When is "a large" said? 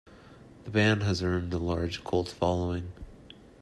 1.53-2.03